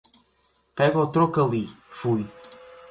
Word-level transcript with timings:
Pega 0.79 0.97
o 1.03 1.11
troco 1.11 1.39
ali, 1.43 1.63
fui 1.87 2.25